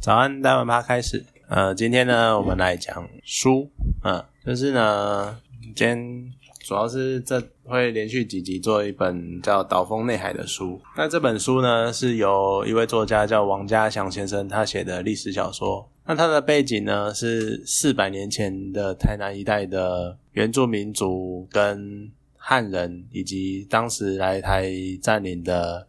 [0.00, 1.22] 早安，大文趴开始。
[1.46, 3.70] 呃，今天呢，我们来讲书。
[4.02, 5.38] 嗯，就是呢，
[5.76, 10.80] 今天主要是这会连续几集做一本叫《岛风内海》的书。
[10.96, 15.86] 那这本书呢，是由一位作家叫王家祥先生他写的历史小说。
[16.06, 24.72] 那它的背景呢，是四百年前的台南一带的原住民族跟汉人，以及当时来台
[25.02, 25.86] 占领的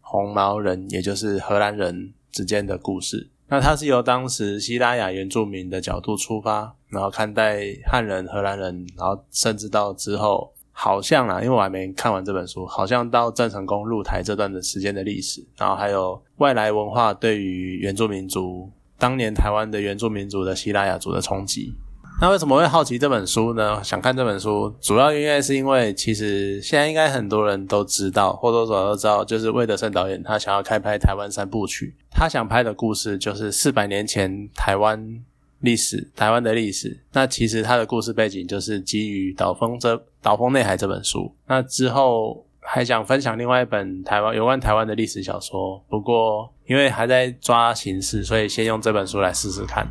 [0.00, 3.28] 红毛人，也就是荷兰人之间的故事。
[3.50, 21.74] 那它是由当时西拉雅原住民的角度出发，然后看待汉人、荷兰人，然后甚至到之后，好像啦，因为我还没看完这本书，好像到郑成功入台这段的时间的历史，然后还有外来文化对于原住民族当年台湾的原住民族的西拉雅族的冲击。
[22.20, 23.82] 那为什么会好奇这本书呢？
[23.82, 35.02] 想看这本书，主要原因是因为其实现在应该很多人都知道，或多或少都知道，就是魏德胜导演他想要开拍台湾三部曲，他想拍的故事就是四百年前台湾
[35.60, 37.00] 历史，台湾的历史。
[37.14, 41.34] 那其实他的故事背景就是基于《岛风这岛风内海》这本书。
[41.46, 49.88] 那之后还想分享另外一本台湾有关台湾的历史小说，不过因为还在抓形式，所以先用这本书来试试看。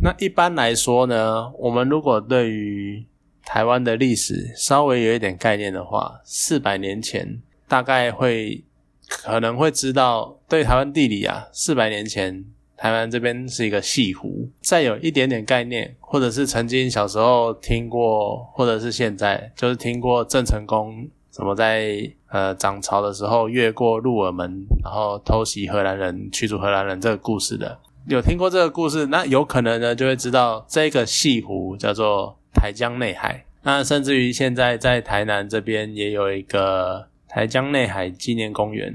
[0.00, 3.04] 那一般来说呢，我们如果对于
[3.44, 8.62] 台湾的历史稍微有一点概念的话，四百年前大概会
[9.08, 12.44] 可能会知道，对台湾地理啊，四百年前
[12.76, 14.48] 台湾这边是一个西湖。
[14.60, 27.80] 再有一点点概念，或者是曾经小时候听过，或者是现在就是听过郑成功怎么在呃涨潮的时候越过鹿耳门，然后偷袭荷兰人、驱逐荷兰人这个故事的。
[28.06, 33.44] 有听过这个故事，那有可能呢就会知道这个西湖叫做台江内海。
[33.62, 38.94] 那甚至于现在在台南这边也有一个台江内海纪念公园，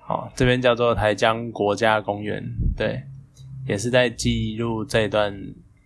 [0.00, 2.42] 好，这边叫做台江国家公园，
[2.76, 3.02] 对，
[3.68, 5.38] 也是在记录这段，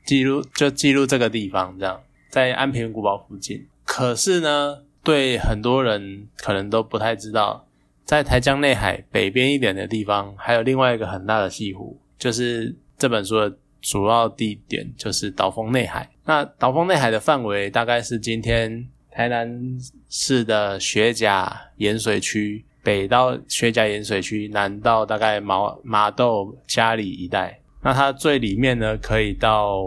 [0.07, 3.67] 记录就记录这个地方，这样在安平古堡附近。
[3.85, 7.67] 可是呢，对很多人可能都不太知道，
[8.07, 11.99] 在台江内海北边一点的地方，还有另外一个很大的西湖。
[12.23, 16.09] 就是这本书的主要地点就是岛峰内海。
[16.25, 19.61] 那岛峰内海的范围大概是今天台南
[20.09, 27.59] 市的雪甲盐水区，北到雪甲盐水区，南到大概麻麻豆嘉里一带。
[27.83, 29.83] 那它最里面呢，可以到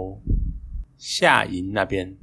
[0.97, 2.13] 下营那边。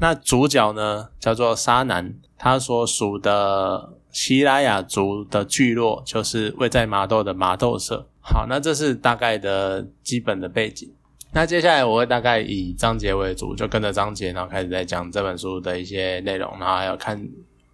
[0.00, 8.08] 那主角呢叫做沙南，他所属的西拉雅族的聚落就是位在麻豆的麻豆社。
[8.30, 10.90] 好，那这是大概的基本的背景。
[11.32, 17.22] 那接下来我会大概以章节为主，就跟着章节，然后开始在讲这本书的一些内容，然后还有看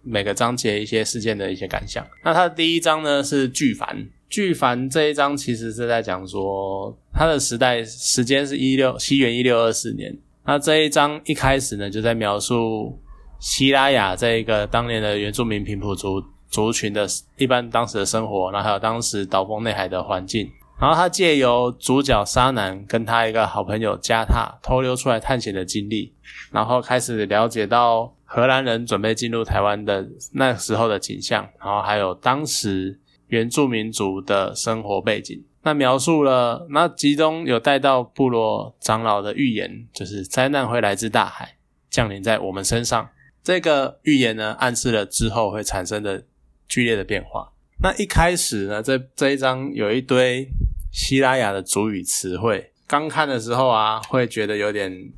[0.01, 2.05] 每个章节一些事件的一些感想。
[2.23, 10.17] 那它的第一章呢是巨凡，巨凡这一章其实是在讲说它的时代时间是一六西元一六二四年。
[10.45, 12.99] 那这一章一开始呢就在描述
[13.39, 16.23] 希拉雅这一个当年的原住民平埔族。
[16.55, 17.05] 族群的
[17.35, 20.49] 一般当时的生活，然后还有当时岛风内海的环境，
[20.79, 26.13] 然后他借由主角沙男跟他一个好朋友加塔偷溜出来探险的经历，
[26.53, 35.43] 然后开始了解到荷兰人准备进入台湾的那时候的景象，然后还有当时原住民族的生活背景。
[35.63, 41.57] 那描述了，那其中有带到部落长老的预言，就是灾难会来自大海，
[41.89, 43.09] 降临在我们身上。
[43.43, 46.23] 这个预言呢，暗示了之后会产生的。
[46.67, 47.51] 剧烈的变化。
[47.81, 50.47] 那一开始呢，这这一章有一堆
[50.91, 52.71] 希拉雅的主语词汇。
[52.87, 55.11] 刚看的时候啊，会觉得有点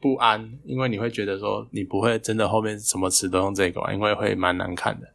[0.00, 5.06] 不安，因为你会觉得说，你不会真的后面什么词都用这个，因为会蛮难看的，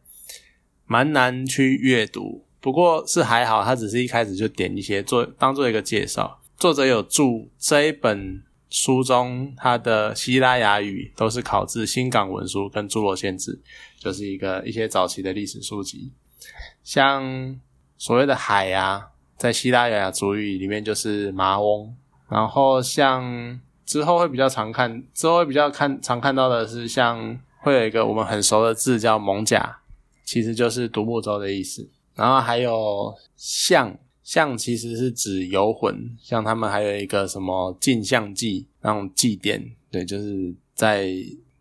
[0.86, 2.46] 蛮难去阅读。
[2.60, 6.40] 不过是还好，他只是一开始就点一些做当做一个介绍。
[6.56, 8.42] 作者有注这一本
[8.76, 13.58] 书中，它的希拉雅语都是考自新港文书跟诸罗县志。
[13.98, 16.12] 就是一个一些早期的历史书籍，
[16.84, 17.58] 像
[17.96, 21.92] 所谓的海啊，在希腊雅族语里面就是麻翁，
[22.28, 29.78] 然后像之后会比较常看，之后会比较看常看到的是像会有一个我们很熟的字叫蒙甲，
[30.24, 33.96] 其实就是独木舟的意思，然后还有象
[34.26, 41.08] 像其实是指游魂，像他们还有一个什么镜像祭那种祭典，对，就是在。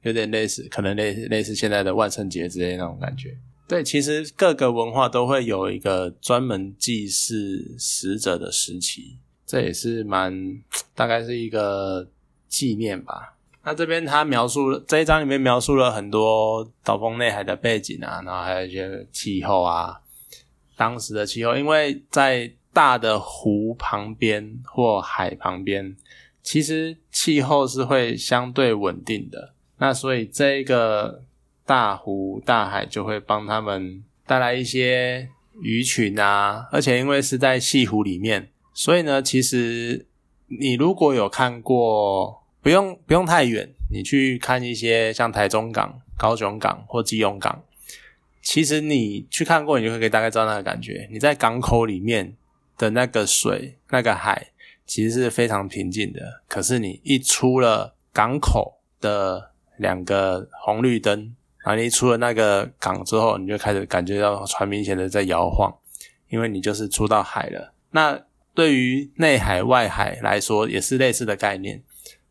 [0.05, 3.35] 有点类似，可能类类似现在的万圣节之类那种感觉。
[3.67, 10.61] 对，其实各个文化都会有一个专门祭祀死者的时期，这也是蛮
[10.93, 12.07] 大概是一个
[12.47, 13.35] 纪念吧。
[13.63, 19.99] 那这边他描述这一章里面描述了很多岛风内海的背景啊，然后还有一些气候啊，
[20.75, 25.95] 当时的气候，因为在大的湖旁边或海旁边，
[26.43, 29.53] 其实气候是会相对稳定的。
[29.77, 31.21] 那所以这个
[31.65, 35.29] 大湖大海就会帮他们带来一些
[35.61, 40.05] 鱼群啊，而且因为是在西湖里面，所以呢，其实
[40.47, 47.63] 你如果有看过，不用不用太远，你去看一些像台中港、高雄港或基隆港，
[48.45, 51.05] 其实你去看过，你就可以大概知道那个感觉。
[51.11, 52.33] 你在港口里面。
[52.77, 54.47] 的那个水，那个海
[54.85, 56.19] 其实是非常平静的。
[56.45, 61.33] 可是你一出了港口的两个红绿灯，
[61.63, 65.73] 然后你一出了那个港之后，你就开始感觉到船明显的在摇晃，
[66.27, 67.73] 因为你就是出到海了。
[67.91, 68.21] 那
[68.53, 71.81] 对于内海、外海来说，也是类似的概念。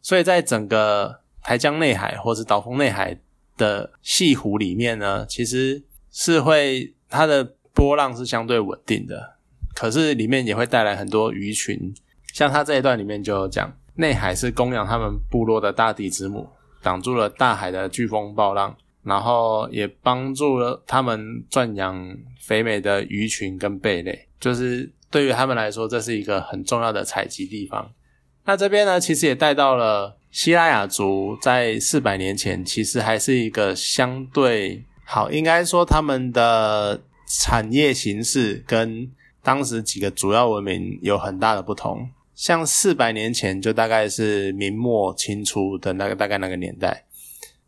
[0.03, 3.19] 所以在整个台江内海或是岛风内海
[3.57, 5.83] 的西湖里面呢，其实
[6.15, 7.45] 是会它的
[7.75, 9.35] 波浪是相对稳定的。
[9.75, 11.93] 可是里面也会带来很多鱼群，
[12.33, 16.49] 像他这一段里面就有讲，内海是供养他们部落的大地之母，
[16.81, 27.91] 挡住了大海的飓风暴浪，然后也帮助了他们赚养肥美的鱼群跟贝类，就是对于他们来说，这是一个很重要的采集地方。
[28.45, 39.11] 那这边呢，其实也带到了希拉雅族在四百年前，其实还是一个相对好，应该说他们的产业形式跟。
[39.45, 47.05] 当时几个主要文明有很大的不同，像四百年前就大概是明末清初的那个大概那个年代。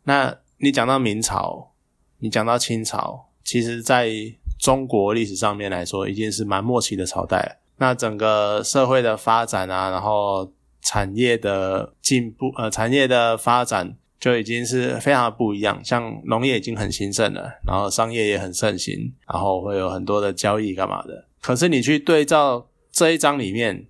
[0.05, 1.73] 那你讲到明朝，
[2.21, 4.11] 你讲到清朝，其实在
[4.59, 7.61] 中国历史上面来说，已经是蛮末期的朝代了。
[7.77, 10.51] 那整个社会的发展啊，然后
[10.81, 15.81] 产业的进步，呃，产业的发展就已经是非常的不一样。
[15.85, 21.27] 像农业已经很兴盛了，然后商业也很盛行，然后会有很多的交易干嘛的。
[21.41, 23.87] 可是你去对照这一章里面，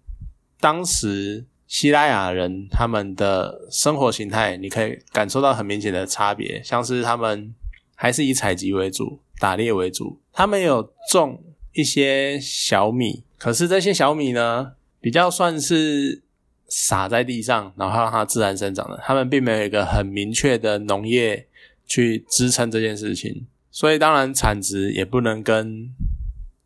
[0.61, 6.63] 当时希拉雅人他们的生活形态，你可以感受到很明显的差别。
[6.63, 7.55] 像是他们
[7.95, 10.21] 还是以采集为主，打猎为主。
[10.33, 16.23] 他们有种一些小米，可是这些小米呢，比较算是
[16.69, 19.01] 撒在地上，然后让它自然生长的。
[19.05, 21.47] 他们并没有一个很明确的农业
[21.87, 25.91] 去支撑这件事情，所以当然产值也不能跟。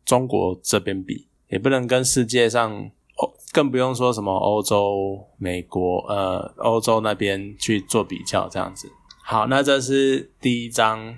[0.03, 2.69] 中国这边比也不能跟世界上
[3.17, 8.91] 哦，更不用说什么欧洲、美国呃，欧洲那边去做比较这样子。
[9.23, 11.15] 好，那这是第一章，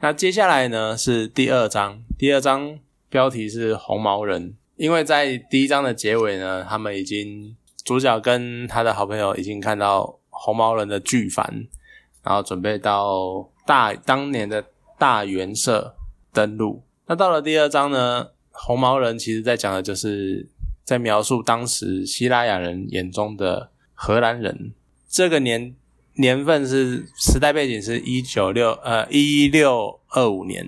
[0.00, 2.04] 那接下来呢是第二章。
[2.16, 2.78] 第二章
[3.08, 11.66] 标题是红毛人，因为在第一章的结尾呢，他们已经主角跟他的好朋友已经看到红毛人的巨帆，
[12.22, 14.64] 然后准备到大当年的
[14.98, 15.94] 大元社
[16.32, 16.82] 登陆。
[17.06, 20.48] 那到了第二章呢，红毛人其实在讲的就是
[20.82, 24.72] 在描述当时希腊雅人眼中的荷兰人。
[25.06, 25.76] 这个年
[26.14, 30.66] 年份是时代背景是一九六呃一六二五年。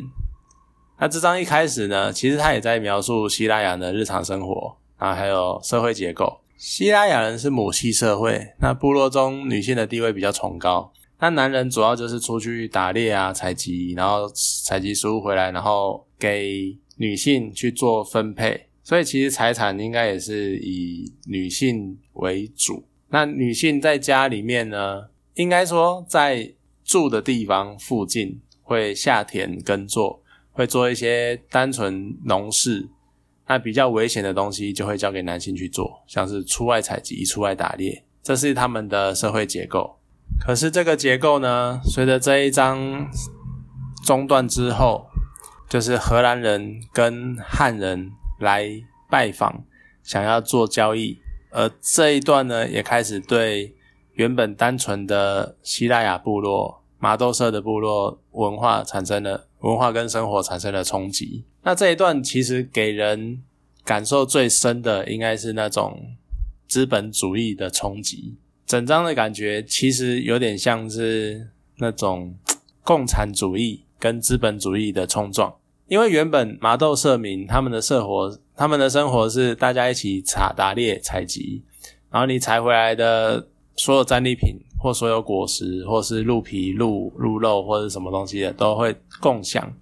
[0.98, 6.40] 那这章一开始呢，其实他也在描述希腊雅人的日常生活啊，还有社会结构。
[6.56, 10.91] 希腊雅人是母系社会，那部落中女性的地位比较崇高。
[11.20, 14.26] 那男人主要就是出去打猎啊、采集，然后
[14.64, 18.69] 采集食物回来，然后给女性去做分配。
[18.82, 22.85] 所以其实财产应该也是以女性为主。
[23.09, 26.54] 那女性在家里面呢，应该说在
[26.85, 32.88] 住的地方附近会下田耕作，会做一些单纯农事。
[33.49, 39.99] 那比较危险的东西就会交给男性去做，像是出外采集、出外打猎，这是他们的社会结构。
[40.41, 43.09] 可是这个结构呢，随着这一章
[44.05, 45.07] 中断之后，
[45.69, 48.11] 就是荷兰人跟汉人
[48.41, 48.69] 来
[49.09, 49.65] 拜访，
[50.03, 51.19] 想要做交易，
[51.50, 53.75] 而这一段呢，也开始对
[54.15, 61.44] 原本单纯的希腊雅部落、麻豆社的部落文化产生了文化跟生活产生了冲击。
[61.62, 63.42] 那这一段其实给人
[63.84, 66.16] 感受最深的，应该是那种
[66.68, 68.36] 资本主义的冲击。
[68.66, 72.34] 整章的感觉其实有点像是那种
[72.82, 75.54] 共产主义跟资本主义的冲撞，
[75.86, 81.62] 因为原本麻豆社民他们的生活，他们的生活是大家一起采打猎采集，
[82.10, 84.56] 然后你采回来的所有战利品
[84.87, 89.73] 或所有果实或是鹿皮、鹿鹿肉或者什么东西的都会共享，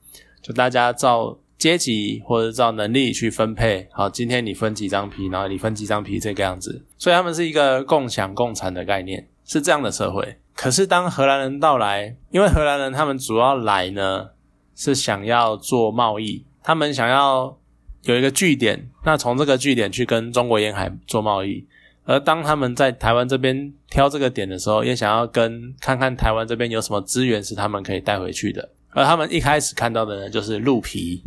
[0.41, 1.39] 就大家照。
[1.57, 10.37] 阶级或者照能力去分配，好，今天你分几张皮，然后你分几张皮，这个样子，所以他们是一个共享共产的概念，是这样的社会。
[10.55, 14.31] 可是当荷兰人到来，因为荷兰人他们主要来呢，
[14.75, 17.57] 是想要做贸易，他们想要
[18.03, 21.67] 有一个据点，那从这个据点去跟中国沿海做贸易。
[22.05, 28.69] 而当他们在台湾这边挑这个点的时候，也想要跟看看台湾这边有什么资源是他们可以带回去的。
[28.91, 31.23] 而他们一开始看到的呢，就是鹿皮。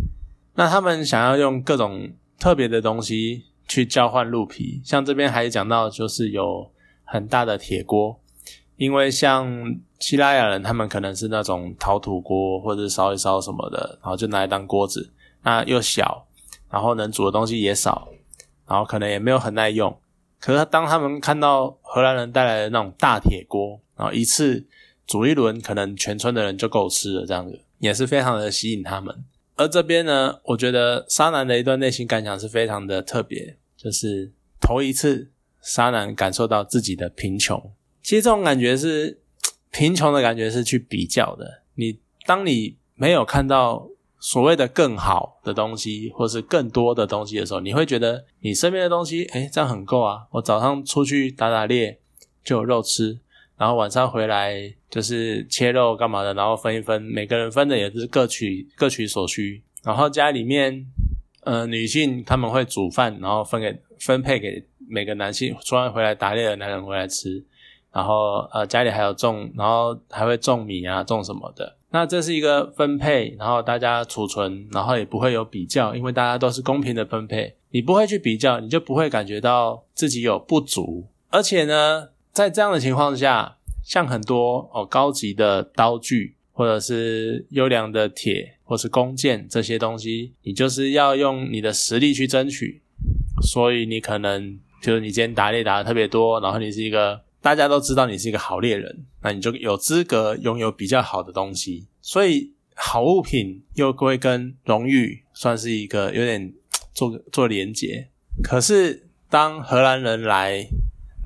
[0.56, 6.72] 那他们想要用各种特别的东西去交换鹿皮，像这边还讲到，就是有
[7.04, 8.20] 很大的铁锅，
[8.76, 15.12] 因为像希腊雅人，他们可能是那种陶土锅或者烧一烧什么的，然后就拿来当锅子，
[15.44, 16.26] 那又小，
[16.70, 18.08] 然后能煮的东西也少，
[18.68, 19.96] 然后可能也没有很耐用。
[20.40, 24.66] 可是当他们看到荷兰人带来的那种大铁锅，然后一次
[25.06, 29.24] 煮一轮，可能全村的人就够吃了，这样子也是非常的吸引他们。
[29.56, 37.72] 而这边呢，我觉得沙男的一段内心感想是非常的特别，就是头一次沙男感受到自己的贫穷。
[38.04, 39.20] 其实这种感觉是
[39.72, 41.64] 贫穷的感觉，是去比较的。
[41.76, 43.90] 你当你没有看到。
[44.20, 50.26] 所谓的更好的东西，或是更多的东西的时候，你会觉得你身边的东西，哎，这样很够啊！
[50.32, 52.00] 我早上出去打打猎
[52.44, 53.20] 就有肉吃，
[53.58, 59.62] 然后晚上回来就是切肉干嘛的，然后分一分，每个人分的也是各取各取所需。
[59.84, 60.86] 然后家里面，
[61.44, 67.46] 呃，女性他们会煮饭，然后分给分配给每个男性，出完回来打猎的男人回来吃。
[67.94, 71.78] 然后呃，家里还有种，然后还会种米啊，种什么的。
[71.98, 81.08] 那这是一个分配，然后大家储存，然后也不会有比较，因为大家都是公平的分配，你不会去比较，你就不会感觉到自己有不足。
[81.32, 92.84] 而且呢，在这样的情况下，像很多哦高级的刀具，或者是优良的铁，或是弓箭这些东西，你就是要用你的实力去争取。
[93.42, 97.22] 所以你可能就是你今天打猎打的特别多，然后你是一个。
[97.48, 101.88] 大家都知道你是一个好猎人，那你就有资格拥有比较好的东西。
[102.02, 106.54] 所以好物品又会跟荣誉算是一个有点
[106.94, 108.10] 做做连结。
[108.44, 110.68] 可是当荷兰人来，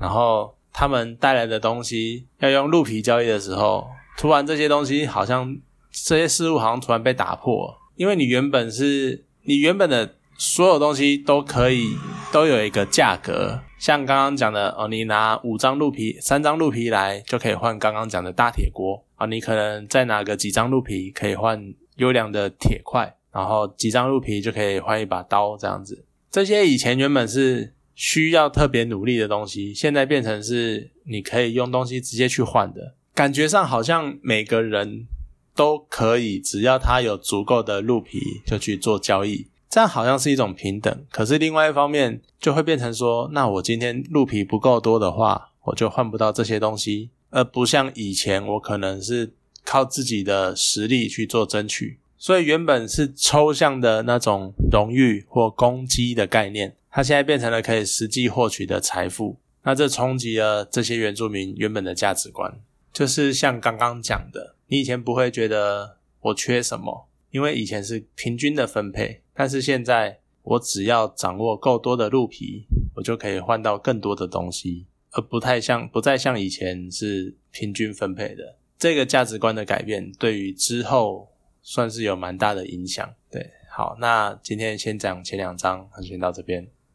[0.00, 5.58] 然后他们带来的东西要用鹿皮交易的时候，突然这些东西好像
[5.90, 11.96] 这些事物好像突然被打破，因为你原本是你原本的所有东西都可以
[12.30, 13.58] 都有一个价格。
[13.82, 19.26] 像刚刚讲的哦，你拿五张鹿皮、三张鹿皮来就可以换刚刚讲的大铁锅啊。
[19.26, 26.04] 你可能再拿个几张鹿皮可以换优良的铁块，然后几张鹿皮就可以换一把刀这样子。
[26.30, 32.94] 这些以前原本是需要特别努力的东西，现在变成是你可以用东西直接去换的。
[33.12, 35.08] 感觉上好像每个人
[35.56, 39.48] 都可以，只要他有足够的鹿皮就去做交易。
[39.72, 49.32] 这样好像是一种平等，可是另外一方面就会变成说，那我今天鹿皮不够多的话，我就换不到这些东西，而不像以前我可能是
[49.64, 51.98] 靠自己的实力去做争取。
[52.18, 59.38] 所以原本是抽象的那种荣誉或攻击的概念，它现在变成了可以实际获取的财富。
[59.62, 62.60] 那这冲击了这些原住民原本的价值观，
[62.92, 67.08] 就是像刚刚讲的，你以前不会觉得我缺什么。
[67.32, 78.58] 因为以前是平均的分配，但是现在我只要掌握够多的鹿皮，我就可以换到更多的东西，而不太像不再像以前是平均分配的。
[78.78, 81.28] 这个价值观的改变，对于之后
[81.62, 83.14] 算是有蛮大的影响。
[83.30, 86.68] 对，好，那今天先讲前两章，先到这边。